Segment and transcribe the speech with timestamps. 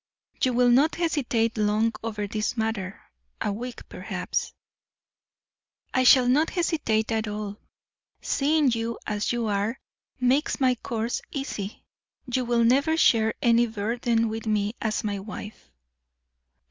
[0.41, 2.99] "You will not hesitate long over this matter;
[3.39, 4.51] a week, perhaps."
[5.93, 7.59] "I shall not hesitate at all.
[8.19, 9.79] Seeing you as you are,
[10.19, 11.85] makes my course easy.
[12.25, 15.69] You will never share any burden with me as my wife."